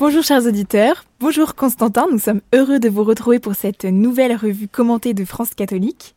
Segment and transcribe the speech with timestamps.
[0.00, 4.66] Bonjour chers auditeurs, bonjour Constantin, nous sommes heureux de vous retrouver pour cette nouvelle revue
[4.66, 6.14] commentée de France catholique.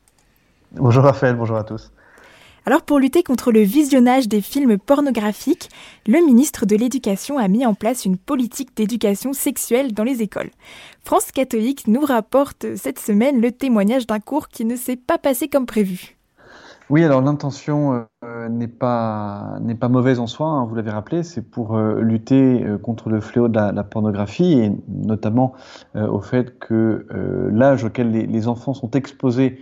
[0.72, 1.92] Bonjour Raphaël, bonjour à tous.
[2.66, 5.70] Alors pour lutter contre le visionnage des films pornographiques,
[6.08, 10.52] le ministre de l'Éducation a mis en place une politique d'éducation sexuelle dans les écoles.
[11.04, 15.50] France catholique nous rapporte cette semaine le témoignage d'un cours qui ne s'est pas passé
[15.50, 16.16] comme prévu.
[16.90, 20.48] Oui, alors l'intention euh, n'est pas pas mauvaise en soi.
[20.48, 24.60] Hein, vous l'avez rappelé, c'est pour euh, lutter euh, contre le fléau de la, pornographie
[24.60, 25.54] et notamment
[25.96, 27.06] au fait que
[27.52, 29.60] l'âge auquel les, enfants sont exposés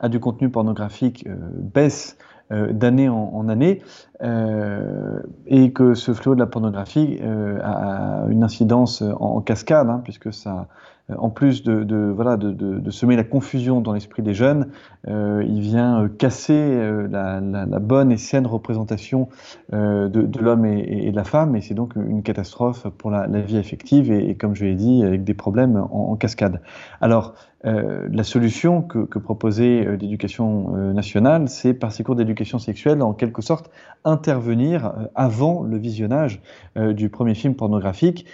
[0.00, 2.16] à du contenu pornographique baisse
[2.50, 3.82] d'année en, année
[4.22, 7.20] et que ce fléau de la pornographie
[7.62, 10.64] a une incidence en, cascade, hein, puisque ça euh,
[11.08, 14.68] en plus de, voilà, de, semer la confusion dans l'esprit des jeunes,
[15.08, 16.80] euh, il vient euh, casser
[17.10, 17.40] la,
[17.80, 19.28] bonne et saine représentation
[19.70, 24.10] de, l'homme et, de la femme, et c'est donc une catastrophe pour la, vie affective,
[24.10, 26.60] et, comme je l'ai dit, avec des problèmes en, cascade.
[27.00, 33.40] Alors, la solution que, proposait l'éducation nationale, c'est par ces cours d'éducation sexuelle, en quelque
[33.40, 33.70] sorte,
[34.04, 36.42] intervenir avant le visionnage
[36.76, 38.26] du premier film pornographique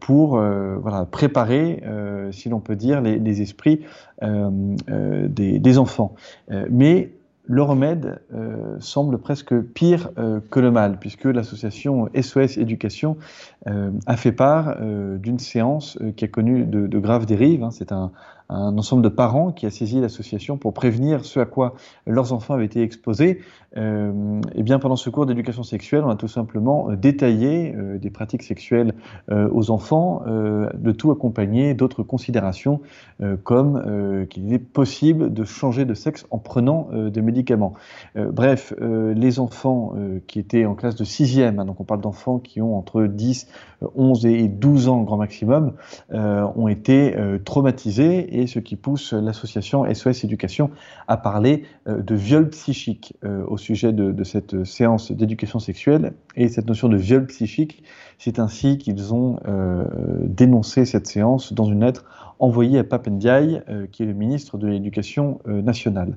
[0.00, 1.82] pour voilà, préparer
[2.26, 3.80] euh, si l'on peut dire, les, esprits
[4.22, 4.50] euh,
[4.90, 6.14] euh, des, enfants.
[6.70, 7.10] mais
[7.48, 8.20] le remède
[8.80, 10.10] semble presque pire
[10.50, 13.18] que le mal, puisque l'association SOS Éducation
[13.66, 17.62] a fait part d'une séance qui a connu de, graves dérives.
[17.62, 17.70] Hein.
[17.70, 18.10] C'est un,
[18.48, 21.74] un ensemble de parents qui a saisi l'association pour prévenir ce à quoi
[22.06, 23.40] leurs enfants avaient été exposés.
[23.76, 27.98] Euh, et bien pendant ce cours d'éducation sexuelle, on a tout simplement euh, détaillé euh,
[27.98, 28.94] des pratiques sexuelles
[29.30, 32.80] euh, aux enfants, de tout accompagné d'autres considérations
[33.42, 37.74] comme qu'il est possible de changer de sexe en prenant des médicaments.
[38.14, 39.94] bref, les enfants
[40.26, 43.48] qui étaient en classe de 6e, hein, donc on parle d'enfants qui ont entre 10,
[43.94, 45.72] 11 et 12 ans grand maximum,
[46.12, 50.70] ont été traumatisés et ce qui pousse l'association SOS Éducation
[51.08, 56.12] à parler euh, de viol psychique euh, au sujet de, cette séance d'éducation sexuelle.
[56.36, 57.82] Et cette notion de viol psychique,
[58.18, 59.84] c'est ainsi qu'ils ont euh,
[60.22, 62.04] dénoncé cette séance dans une lettre
[62.38, 66.16] envoyée à Papendiaï, qui est le ministre de l'Éducation nationale.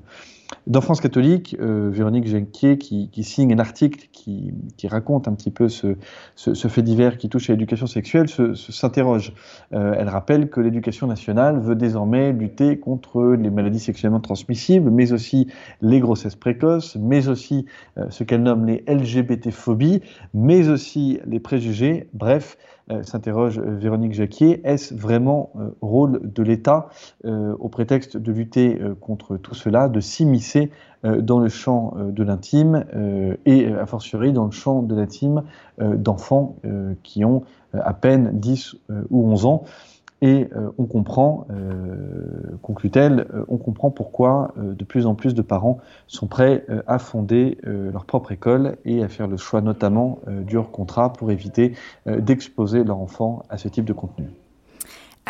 [0.66, 4.52] Dans France catholique, euh, Véronique Jenquier, qui, signe un article qui,
[4.88, 5.96] raconte un petit peu ce,
[6.36, 9.32] fait divers qui touche à l'éducation sexuelle, s'interroge.
[9.72, 15.12] Euh, elle rappelle que l'éducation nationale veut désormais lutter contre les maladies sexuellement transmissibles, mais
[15.12, 15.48] aussi
[15.80, 17.66] les grossesses précoces, mais aussi
[17.98, 20.00] euh, ce qu'elle nomme les LGBT-phobies,
[20.34, 22.56] mais aussi les préjugés, bref,
[22.90, 25.70] euh, s'interroge euh, Véronique Jacquier, est-ce vraiment euh,
[26.22, 26.88] de l'État,
[27.24, 30.70] au prétexte de lutter contre tout cela, de s'immiscer
[31.04, 32.84] dans le champ de l'intime
[33.46, 35.42] et a fortiori dans le champ de l'intime
[35.78, 36.56] d'enfants
[37.02, 38.76] qui ont à peine 10
[39.10, 39.64] ou 11 ans
[40.22, 45.42] et euh, on comprend, euh, conclut-elle, euh, on comprend pourquoi de plus en plus de
[45.42, 50.56] parents sont prêts à fonder leur propre école et à faire le choix notamment du
[50.56, 51.74] hors-contrat pour éviter
[52.06, 54.28] d'exposer leur enfant à ce type de contenu.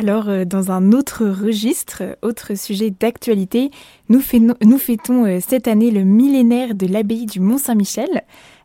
[0.01, 3.71] Alors, dans un autre registre, autre sujet d'actualité,
[4.09, 8.23] nous, fêtons cette année le millénaire de l'abbaye du Mont-Saint-Michel.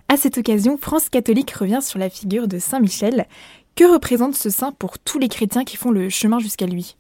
[0.08, 3.26] À cette occasion, France catholique revient sur la figure de Saint Michel,
[3.76, 6.96] que représente ce saint pour tous les chrétiens qui font le chemin jusqu'à lui?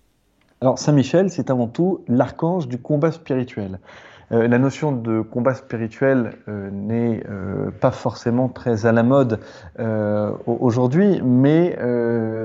[0.59, 3.79] Alors Saint Michel, c'est avant tout l'archange du combat spirituel.
[4.31, 9.39] Euh, la notion de combat spirituel euh, n'est euh, pas forcément très à la mode
[10.45, 11.77] aujourd'hui, mais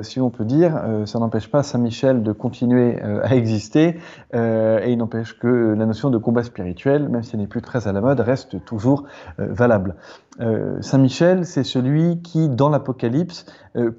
[0.03, 3.99] si on peut dire, ça n'empêche pas Saint Michel de continuer à exister,
[4.33, 7.87] et il n'empêche que la notion de combat spirituel, même si elle n'est plus très
[7.87, 9.05] à la mode, reste toujours
[9.39, 9.97] valable.
[10.81, 13.47] Saint Michel, c'est celui qui, dans l'Apocalypse,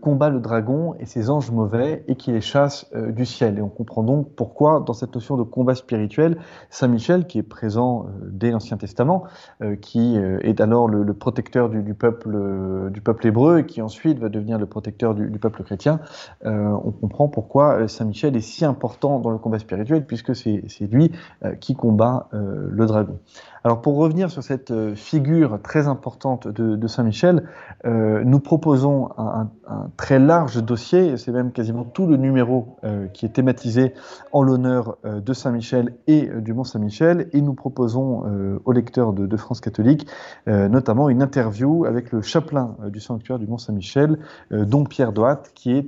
[0.01, 3.57] combat le dragon et ses anges mauvais et qui les chasse du ciel.
[3.57, 6.37] Et on comprend donc pourquoi, dans cette notion de combat spirituel,
[6.69, 9.23] Saint Michel, qui est présent euh, dès l'Ancien Testament,
[9.61, 14.19] euh, qui euh, est alors le, protecteur du, peuple, du peuple hébreu et qui ensuite
[14.19, 15.99] va devenir le protecteur du, peuple chrétien.
[16.43, 21.11] on comprend pourquoi Saint Michel est si important dans le combat spirituel, puisque c'est lui
[21.59, 23.19] qui combat le dragon.
[23.63, 27.43] Alors pour revenir sur cette figure très importante de, Saint Michel,
[27.85, 29.49] nous proposons un,
[29.97, 32.77] très large dossier, c'est même quasiment tout le numéro
[33.13, 33.93] qui est thématisé
[34.31, 38.71] en l'honneur de Saint Michel et du Mont Saint Michel, et nous proposons euh, aux
[38.71, 40.07] lecteurs de, France catholique
[40.47, 44.17] euh, notamment une interview avec le chapelain euh, du sanctuaire du Mont-Saint-Michel,
[44.51, 45.87] dont Pierre Doat, qui est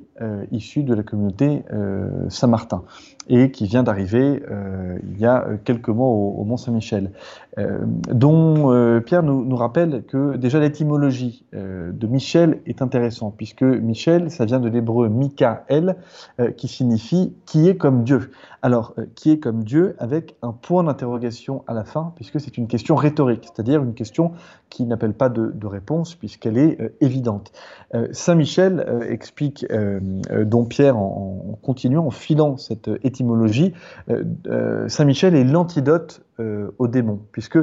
[0.51, 1.63] issu de la communauté
[2.29, 2.83] Saint-Martin.
[3.27, 4.43] Et qui vient d'arriver
[5.03, 7.11] il y a quelques mois au, Mont Saint-Michel,
[8.11, 14.45] dont Pierre nous, nous, rappelle que déjà l'étymologie de Michel est intéressante, puisque Michel, ça
[14.45, 15.95] vient de l'hébreu Mikael,
[16.57, 18.31] qui signifie qui est comme Dieu.
[18.61, 22.67] Alors, qui est comme Dieu avec un point d'interrogation à la fin, puisque c'est une
[22.67, 24.31] question rhétorique, c'est-à-dire une question
[24.69, 27.51] qui n'appelle pas de, réponse, puisqu'elle est évidente.
[28.11, 35.05] Saint Michel explique Don Pierre en, en, continuant, en filant cette étymologie, euh, euh, Saint
[35.05, 37.59] Michel est l'antidote euh, au démon, puisque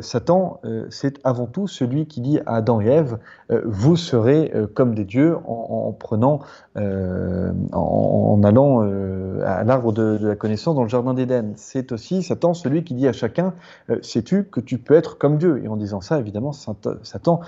[0.00, 0.60] Satan,
[0.90, 3.18] c'est avant tout celui qui dit à Adam et Ève,
[3.64, 6.40] vous serez comme des dieux en, prenant,
[6.76, 8.80] en, allant
[9.42, 11.54] à l'arbre de, la connaissance dans le jardin d'Éden.
[11.56, 13.54] C'est aussi Satan celui qui dit à chacun,
[14.02, 15.62] sais-tu que tu peux être comme Dieu?
[15.64, 17.40] Et en disant ça, évidemment, Satan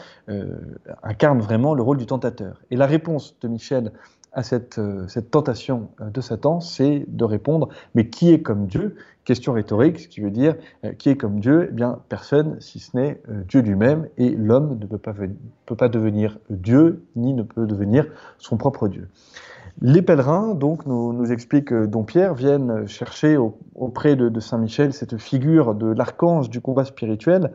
[1.02, 2.62] incarne vraiment le rôle du tentateur.
[2.70, 3.93] Et la réponse de Michel
[4.32, 8.96] à cette, euh, tentation euh, de Satan, c'est de répondre, mais qui est comme Dieu?
[9.25, 11.69] Question rhétorique, ce qui veut dire, euh, qui est comme Dieu?
[11.70, 17.05] Eh bien, personne, si ce n'est Dieu lui-même, et l'homme ne peut pas devenir Dieu,
[17.14, 18.06] ni ne peut devenir
[18.38, 19.08] son propre Dieu.
[19.80, 23.36] Les pèlerins, donc, nous, explique Don Pierre, viennent chercher
[23.74, 27.52] auprès de, Saint Michel cette figure de l'archange du combat spirituel,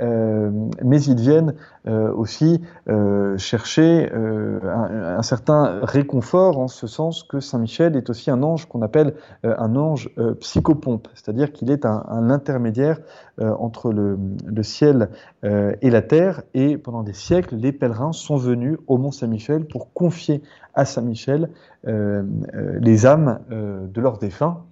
[0.00, 0.50] euh,
[0.84, 1.54] mais ils viennent
[1.86, 8.30] euh, aussi euh, chercher un, certain réconfort en ce sens que Saint Michel est aussi
[8.30, 9.14] un ange qu'on appelle
[9.44, 12.98] un ange psychopompe, c'est-à-dire qu'il est un, intermédiaire
[13.38, 14.18] entre le,
[14.62, 15.08] ciel
[15.42, 19.92] et la terre, et pendant des siècles, les pèlerins sont venus au Mont Saint-Michel pour
[19.92, 20.42] confier
[20.74, 24.64] à Saint-Michel euh, euh, les âmes euh, de leurs défunts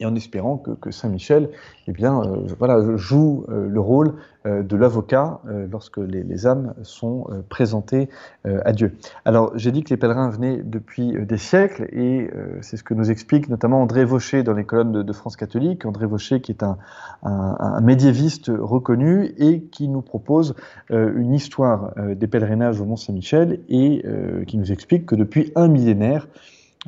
[0.00, 1.50] et en espérant que, Saint-Michel
[1.86, 2.22] eh bien,
[2.58, 4.14] voilà, joue le rôle
[4.44, 8.08] de l'avocat lorsque les, âmes sont présentées
[8.44, 8.96] à Dieu.
[9.24, 12.30] Alors, j'ai dit que les pèlerins venaient depuis des siècles, et
[12.62, 15.84] c'est ce que nous explique notamment André Vaucher dans les colonnes de, France catholique.
[15.84, 16.78] André Vaucher, qui est un,
[17.22, 20.54] un, médiéviste reconnu et qui nous propose
[20.90, 24.02] une histoire des pèlerinages au Mont Saint-Michel et
[24.46, 26.26] qui nous explique que depuis un millénaire,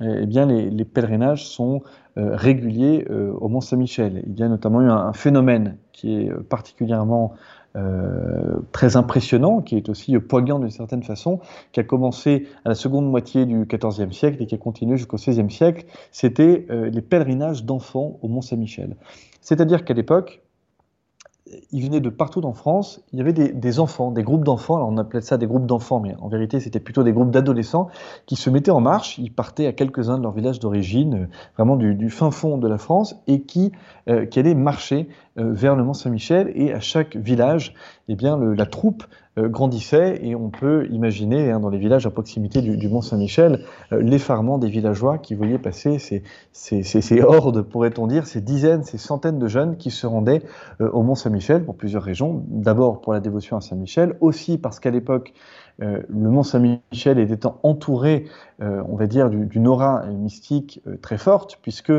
[0.01, 1.83] eh bien, les, pèlerinages sont
[2.19, 4.23] euh, réguliers euh, au Mont Saint-Michel.
[4.27, 7.35] Il y a notamment eu un, phénomène qui est euh, particulièrement
[8.71, 11.41] très impressionnant, qui est aussi poignant d'une certaine façon,
[11.73, 15.17] qui a commencé à la seconde moitié du XIVe siècle et qui a continué jusqu'au
[15.17, 18.95] XVIe siècle, c'était les pèlerinages d'enfants au Mont Saint-Michel.
[19.41, 20.42] C'est-à-dire qu'à l'époque,
[21.73, 23.03] ils venaient de partout en France.
[23.13, 24.77] Il y avait des, enfants, des groupes d'enfants.
[24.77, 27.89] Alors on appelait ça des groupes d'enfants, mais en vérité c'était plutôt des groupes d'adolescents
[28.27, 29.19] qui se mettaient en marche.
[29.19, 32.79] Ils partaient à quelques-uns de leur village d'origine, euh, vraiment du, fin fond de la
[32.79, 33.73] France, et qui,
[34.09, 36.53] euh, qui allaient marcher vers le Mont Saint-Michel.
[36.55, 37.75] Et à chaque village,
[38.09, 39.05] eh bien, la troupe
[39.39, 43.65] euh, grandissait et on peut imaginer hein, dans les villages à proximité du, Mont Saint-Michel
[43.91, 48.85] euh, l'effarement des villageois qui voyaient passer ces, ces, ces, hordes, pourrait-on dire, ces dizaines,
[48.85, 50.43] ces centaines de jeunes qui se rendaient
[50.83, 52.45] euh, au Mont Saint-Michel pour plusieurs raisons.
[52.49, 55.33] D'abord pour la dévotion à Saint-Michel, aussi parce qu'à l'époque
[55.79, 58.27] le Mont Saint-Michel était entouré,
[58.61, 61.93] on va dire, d'une aura mystique très forte, puisque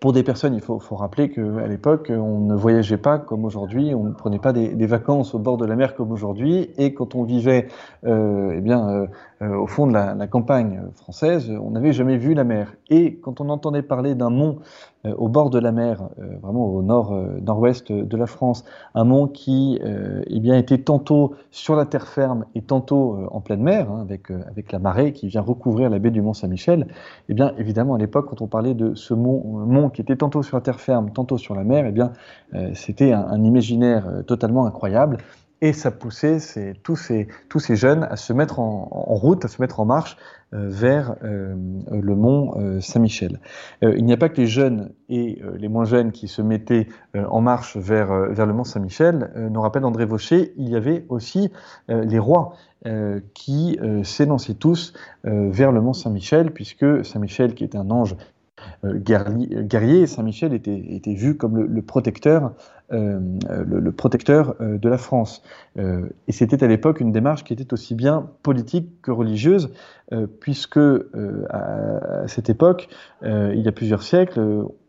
[0.00, 3.94] pour des personnes, il faut, faut rappeler qu'à l'époque, on ne voyageait pas comme aujourd'hui,
[3.94, 7.14] on ne prenait pas des, vacances au bord de la mer comme aujourd'hui, et quand
[7.14, 7.68] on vivait
[8.06, 9.06] euh, eh bien, euh,
[9.42, 12.74] euh, au fond de la, campagne française, on n'avait jamais vu la mer.
[12.88, 14.60] Et quand on entendait parler d'un mont
[15.04, 16.08] au bord de la mer,
[16.42, 18.64] vraiment au nord, nord-ouest de la France,
[18.94, 23.90] un mont qui eh était tantôt sur la terre ferme et tantôt en pleine mer,
[23.90, 26.86] hein, avec, la marée qui vient recouvrir la baie du Mont Saint-Michel,
[27.28, 30.42] eh bien, évidemment, à l'époque, quand on parlait de ce mont, mont qui était tantôt
[30.42, 32.12] sur la terre ferme, tantôt sur la mer, eh bien,
[32.54, 35.18] euh, c'était un, imaginaire euh, totalement incroyable.
[35.62, 36.38] Et ça poussait
[36.82, 40.16] tous, ces, jeunes à se mettre en, route, à se mettre en marche
[40.54, 43.40] euh, vers le mont Saint-Michel.
[43.82, 47.40] il n'y a pas que les jeunes et les moins jeunes qui se mettaient en
[47.40, 49.30] marche vers, le mont Saint-Michel.
[49.36, 51.50] nous rappelle André Vaucher, il y avait aussi
[51.88, 52.54] les rois
[53.34, 58.16] qui s'élançaient tous vers le mont Saint-Michel, puisque Saint-Michel, qui est un ange
[58.84, 62.52] euh, guerrier, Saint-Michel était, vu comme le, protecteur,
[62.92, 63.20] euh,
[63.66, 65.42] le, protecteur euh, de la France.
[65.76, 69.70] et c'était à l'époque une démarche qui était aussi bien politique que religieuse,
[70.40, 70.80] puisque
[71.50, 72.88] à, cette époque,
[73.22, 74.40] il y a plusieurs siècles,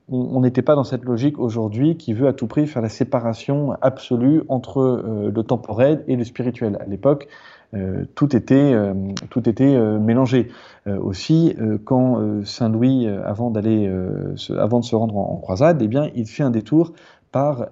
[0.10, 3.74] on n'était pas dans cette logique aujourd'hui qui veut à tout prix faire la séparation
[3.82, 6.78] absolue entre le temporel et le spirituel.
[6.82, 7.28] À l'époque,
[7.74, 8.94] euh, tout était, euh,
[9.30, 10.50] tout était euh, mélangé.
[10.88, 11.56] aussi,
[11.86, 13.88] quand Saint Louis, avant d'aller,
[14.58, 16.94] avant de se rendre en, croisade, eh bien, il fait un détour
[17.32, 17.70] par,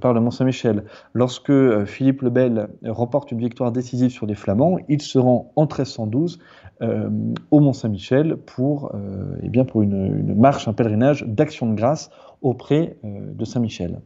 [0.00, 0.84] par le Mont-Saint-Michel.
[1.12, 1.52] Lorsque
[1.84, 6.38] Philippe le Bel remporte une victoire décisive sur les Flamands, il se rend en 1312
[7.50, 8.92] au Mont-Saint-Michel pour,
[9.42, 9.50] eh
[9.82, 12.10] une, marche, un pèlerinage d'action de grâce
[12.42, 14.00] auprès de Saint-Michel.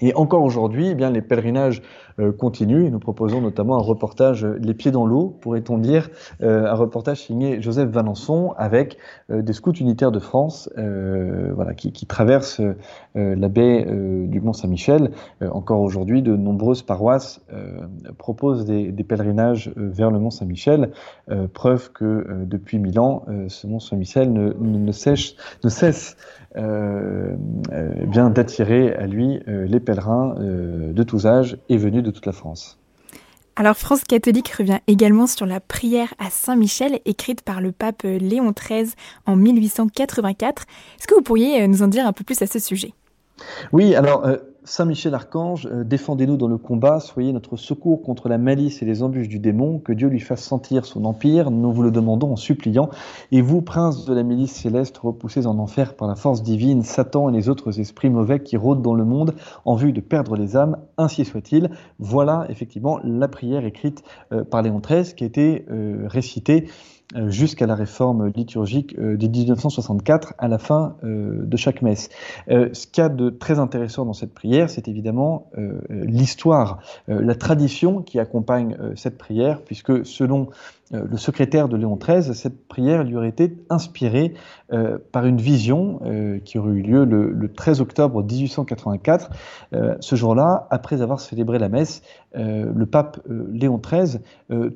[0.00, 1.82] Et encore aujourd'hui, eh bien, les pèlerinages
[2.18, 6.08] euh, continuent nous proposons notamment un reportage euh, Les pieds dans l'eau, pourrait-on dire,
[6.42, 8.96] euh, un reportage signé Joseph Valençon avec
[9.28, 12.60] des scouts unitaires de France voilà, qui, traversent
[13.14, 13.86] la baie
[14.26, 15.10] du Mont-Saint-Michel.
[15.50, 17.40] encore aujourd'hui, de nombreuses paroisses
[18.18, 20.90] proposent des, pèlerinages vers le Mont-Saint-Michel,
[21.52, 26.16] preuve que depuis mille ans, ce Mont-Saint-Michel ne, ne, ne cesse
[26.54, 32.32] bien d'attirer à lui les pèlerins euh, de tous âges et venus de toute la
[32.32, 32.78] France.
[33.58, 38.52] Alors France catholique revient également sur la prière à Saint-Michel écrite par le pape Léon
[38.52, 38.92] XIII
[39.24, 40.64] en 1884.
[40.98, 42.92] Est-ce que vous pourriez euh, nous en dire un peu plus à ce sujet?
[43.72, 44.36] Oui, alors euh,
[44.68, 48.84] Saint Michel Archange, euh, défendez-nous dans le combat, soyez notre secours contre la malice et
[48.84, 52.32] les embûches du démon, que Dieu lui fasse sentir son empire, nous vous le demandons
[52.32, 52.90] en suppliant.
[53.30, 57.28] Et vous, prince de la milice céleste, repoussés en enfer par la force divine, Satan
[57.28, 60.56] et les autres esprits mauvais qui rôdent dans le monde en vue de perdre les
[60.56, 61.70] âmes, ainsi soit-il.
[62.00, 66.66] Voilà effectivement la prière écrite euh, par Léon XIII qui a été euh, récitée
[67.28, 72.08] jusqu'à la réforme liturgique euh, de 1964 à la fin euh, de chaque messe.
[72.48, 75.50] Ce qu'il y a de très intéressant dans cette prière, c'est évidemment
[75.88, 80.48] l'histoire, la tradition qui accompagne cette prière, puisque selon
[80.85, 84.34] euh, le secrétaire de Léon XIII, cette prière lui aurait été inspirée
[84.72, 89.30] euh, par une vision euh, qui aurait eu lieu le, 13 octobre 1884.
[90.00, 92.02] ce jour-là, après avoir célébré la messe,
[92.34, 94.20] le pape Léon XIII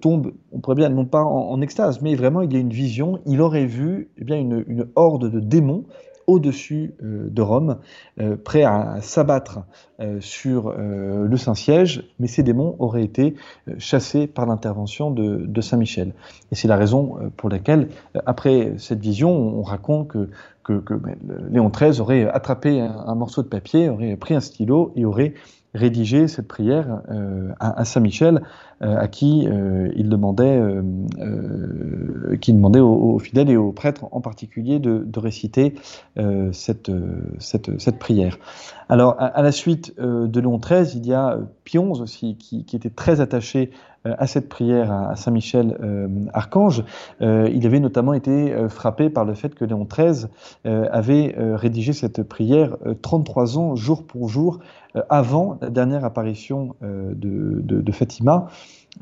[0.00, 3.20] tombe, on pourrait bien non pas en, extase, mais vraiment il a une vision.
[3.26, 5.84] Il aurait vu eh bien une horde de démons
[6.30, 7.78] au-dessus euh, de Rome,
[8.20, 9.60] euh, prêt à, s'abattre
[10.00, 13.34] euh, sur le Saint-Siège, mais ces démons auraient été
[13.78, 16.14] chassés par l'intervention de, Saint-Michel.
[16.52, 17.88] Et c'est la raison pour laquelle,
[18.24, 21.16] après cette vision, on raconte que, ben,
[21.50, 25.34] Léon XIII aurait attrapé un, morceau de papier, aurait pris un stylo et aurait
[25.74, 27.02] rédigé cette prière
[27.60, 28.42] à, Saint-Michel,
[28.80, 29.46] à qui
[29.96, 30.60] il demandait,
[32.40, 35.74] qui demandait aux, fidèles et aux prêtres en particulier de, réciter
[36.52, 36.90] cette,
[37.38, 38.38] cette, cette, prière.
[38.88, 42.90] Alors, à, la suite de Léon XIII, il y a Pion aussi, qui, qui était
[42.90, 43.70] très attaché
[44.04, 45.76] à cette prière à Saint-Michel
[46.32, 46.82] Archange.
[47.20, 50.26] il avait notamment été frappé par le fait que Léon XIII
[50.64, 54.60] avait rédigé cette prière 33 ans, jour pour jour,
[55.08, 58.48] avant la dernière apparition de, de, de Fatima.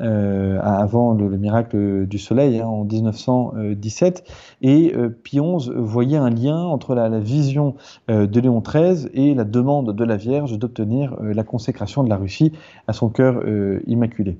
[0.00, 4.22] Euh, avant le, miracle du soleil hein, en 1917.
[4.62, 7.74] Et euh, XI voyait un lien entre la, vision
[8.10, 12.16] euh, de Léon XIII et la demande de la Vierge d'obtenir la consécration de la
[12.16, 12.52] Russie
[12.86, 13.42] à son cœur
[13.86, 14.38] immaculé.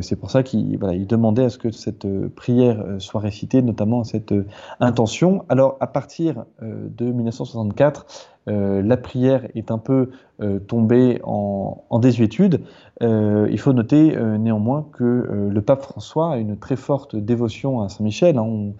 [0.00, 4.04] C'est pour ça qu'il il demandait à ce que cette prière soit récitée, notamment à
[4.04, 4.34] cette
[4.78, 5.44] intention.
[5.48, 8.06] Alors à partir de 1964,
[8.50, 10.10] euh, la prière est un peu
[10.42, 12.62] euh, tombée en, désuétude.
[13.02, 17.88] Euh, il faut noter néanmoins que le pape François a une très forte dévotion à
[17.88, 18.38] Saint-Michel.
[18.38, 18.72] Hein.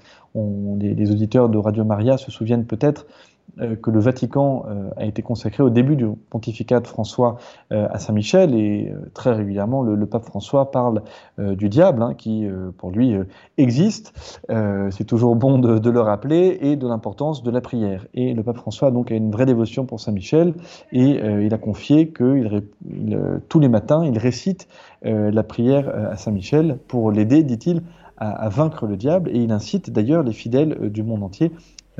[0.78, 3.06] les, auditeurs de Radio Maria se souviennent peut-être
[3.58, 7.36] que le Vatican euh, a été consacré au début du pontificat de François
[7.72, 11.02] euh, à Saint-Michel et très régulièrement le, pape François parle
[11.38, 13.14] du diable hein, qui pour lui
[13.58, 14.42] existe.
[14.48, 18.06] C'est toujours bon de, le rappeler et de l'importance de la prière.
[18.14, 20.54] Et le pape François donc a une vraie dévotion pour Saint-Michel
[20.92, 22.62] et il a confié que
[23.48, 24.66] tous les matins il récite
[25.02, 27.82] la prière à Saint-Michel pour l'aider, dit-il,
[28.20, 31.50] à, vaincre le diable et il incite d'ailleurs les fidèles du monde entier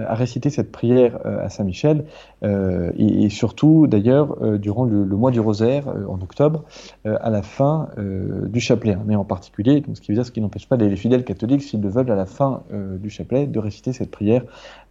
[0.09, 2.04] à réciter cette prière euh, à Saint-Michel,
[2.42, 6.64] euh, et, surtout d'ailleurs euh, durant le, mois du rosaire en octobre,
[7.04, 9.02] à la fin du chapelet, hein.
[9.07, 11.62] mais en particulier, donc, ce qui veut dire ce qui n'empêche pas les, fidèles catholiques,
[11.62, 14.42] s'ils le veulent, à la fin du chapelet, de réciter cette prière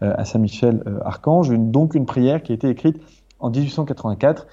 [0.01, 2.99] à Saint-Michel Archange, donc une prière qui a été écrite
[3.39, 4.47] en 1884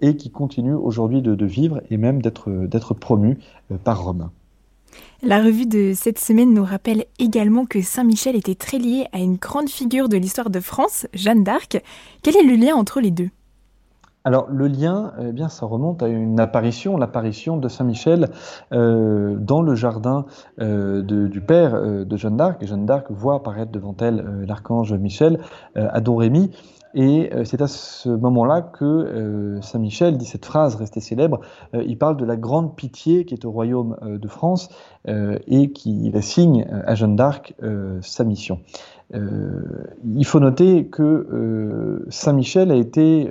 [0.00, 3.38] et qui continue aujourd'hui de, de, vivre et même d'être promue
[3.84, 4.30] par Rome.
[5.22, 9.36] La revue de cette semaine nous rappelle également que Saint-Michel était très lié à une
[9.36, 11.82] grande figure de l'histoire de France, Jeanne d'Arc.
[12.22, 13.30] Quel est le lien entre les deux?
[14.24, 18.30] Alors le lien, eh bien, ça remonte à une apparition, l'apparition de Saint Michel
[18.72, 20.26] euh, dans le jardin
[20.60, 22.64] euh, du père euh, de Jeanne d'Arc.
[22.64, 25.40] Jeanne d'Arc voit apparaître devant elle l'archange Michel
[25.74, 26.50] à Don Rémy.
[26.94, 31.40] Et euh, c'est à ce moment-là que euh, Saint Michel dit cette phrase restée célèbre.
[31.74, 34.68] Euh, il parle de la grande pitié qui est au royaume de France
[35.06, 37.54] et qui assigne à Jeanne d'Arc
[38.02, 38.60] sa mission.
[39.12, 43.28] il faut noter que Saint Michel a été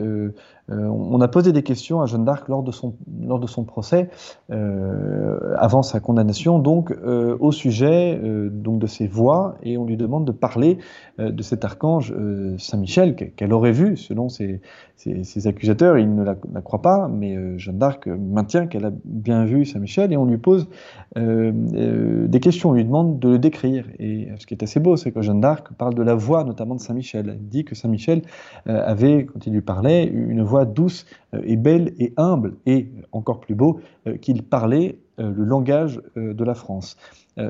[0.72, 4.10] on a posé des questions à Jeanne d'Arc lors de son lors de son procès,
[4.50, 6.94] avant sa condamnation, donc
[7.40, 8.20] au sujet
[8.52, 10.78] donc de ses voix, et on lui demande de parler
[11.18, 12.14] de cet archange
[12.58, 14.62] Saint Michel qu'elle aurait vu selon ses,
[14.96, 15.98] ses, accusateurs.
[15.98, 20.12] Il ne la, croit pas, mais Jeanne d'Arc maintient qu'elle a bien vu Saint Michel,
[20.14, 20.68] et on lui pose
[21.16, 23.86] des questions, on lui demande de le décrire.
[24.00, 26.76] Et ce qui est assez beau, c'est que Jeanne d'Arc parle de la voix notamment
[26.76, 27.30] de Saint Michel.
[27.30, 28.22] Elle dit que Saint Michel
[28.68, 32.90] euh, avait, quand il lui parlait, une voix douce euh, et belle et humble, et
[33.12, 36.98] encore plus beau, euh, qu'il parlait le langage de la France.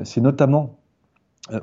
[0.04, 0.81] C'est notamment euh,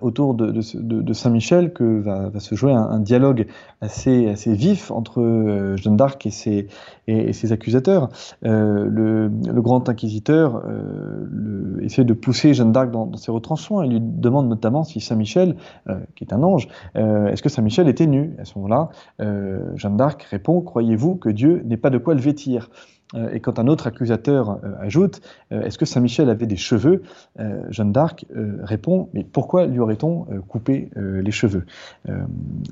[0.02, 3.48] autour de, Saint-Michel que va, se jouer un, dialogue
[3.80, 6.68] assez, assez vif entre euh, Jeanne d'Arc et ses,
[7.08, 8.10] et, ses accusateurs.
[8.46, 9.30] Euh, le,
[9.62, 10.64] grand inquisiteur
[11.82, 13.82] essaie de pousser Jeanne d'Arc dans, ses retranchements.
[13.82, 15.56] Et lui demande notamment si Saint-Michel,
[16.16, 18.36] qui est un ange, est-ce que Saint-Michel était nu?
[18.40, 18.90] À ce moment-là,
[19.76, 22.70] Jeanne d'Arc répond Croyez-vous que Dieu n'ait pas de quoi le vêtir?
[22.70, 22.99] euh,
[23.34, 27.01] et quand un autre accusateur euh, ajoute euh, Est-ce que Saint-Michel avait des cheveux
[27.70, 28.25] Jeanne d'Arc
[28.63, 31.66] répond Mais pourquoi lui aurait-on coupé les cheveux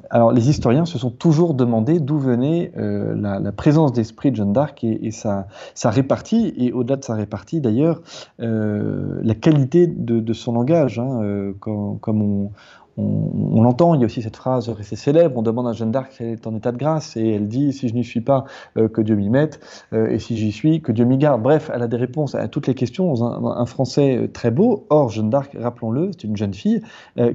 [0.10, 4.84] Alors les historiens se sont toujours demandé d'où venait la, présence d'esprit de Jeanne d'Arc
[4.84, 5.48] et, sa,
[5.86, 8.02] répartie, et au-delà de sa répartie d'ailleurs,
[8.40, 11.00] la qualité de, son langage.
[11.00, 12.52] Hein, comme on,
[12.98, 16.12] on, l'entend, il y a aussi cette phrase restée célèbre, on demande à Jeanne d'Arc
[16.14, 18.46] si elle est en état de grâce, et elle dit, si je n'y suis pas,
[18.78, 19.60] euh, que Dieu m'y mette,
[19.94, 21.42] euh, et si j'y suis, que Dieu m'y garde.
[21.42, 24.86] Bref, elle a des réponses à toutes les questions, un, un français euh, très beau.
[24.90, 26.82] Or, Jeanne d'Arc, rappelons-le, c'est une jeune fille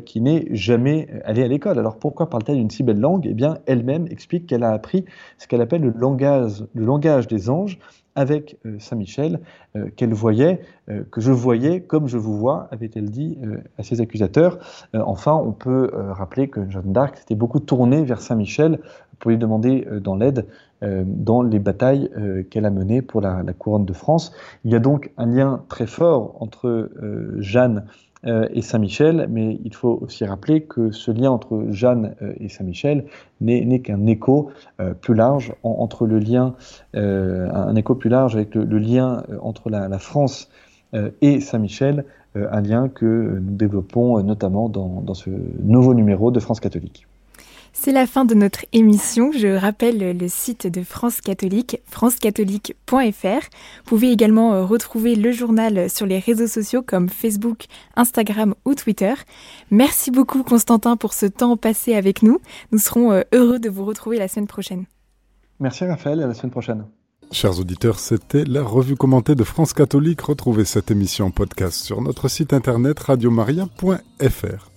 [0.05, 1.79] qui n'est jamais allée à l'école.
[1.79, 3.27] Alors pourquoi parle-t-elle une si belle langue?
[3.29, 5.05] Eh bien, elle-même explique qu'elle a appris
[5.39, 5.93] ce qu'elle appelle le
[6.75, 7.79] langage des anges,
[8.15, 9.41] avec euh, Saint-Michel,
[9.77, 13.39] euh, qu'elle voyait, euh, que je voyais comme je vous vois, avait-elle dit
[13.79, 14.59] à ses accusateurs.
[14.95, 18.81] enfin, on peut rappeler que Jeanne d'Arc s'était beaucoup tournée vers Saint-Michel
[19.19, 20.47] pour lui demander dans l'aide
[20.83, 22.11] dans les batailles
[22.51, 24.33] qu'elle a menées pour la, la, couronne de France.
[24.65, 26.91] Il y a donc un lien très fort entre
[27.39, 27.87] Jeanne
[28.25, 33.05] et Saint-Michel, mais il faut aussi rappeler que ce lien entre Jeanne euh, et Saint-Michel
[33.41, 34.51] n'est qu'un écho
[34.81, 36.55] euh, plus large entre le lien,
[36.95, 40.49] un écho plus large avec le, lien entre la, France
[41.21, 47.07] et Saint-Michel, un lien que nous développons notamment dans ce nouveau numéro de France catholique.
[47.73, 49.33] C'est la fin de notre émission.
[49.33, 52.95] Je rappelle le site de France Catholique, francecatholique.fr.
[52.95, 57.65] Vous pouvez également euh, retrouver le journal sur les réseaux sociaux comme Facebook,
[57.97, 59.15] Instagram ou Twitter.
[59.71, 62.41] Merci beaucoup Constantin pour ce temps passé avec nous.
[62.73, 64.85] Nous serons euh, heureux de vous retrouver la semaine prochaine.
[65.59, 66.85] Merci Raphaël, à la semaine prochaine.
[67.33, 70.21] Chers auditeurs, c'était la revue commentée de France Catholique.
[70.21, 74.72] Retrouvez cette émission en podcast sur notre site internet radiomaria.fr.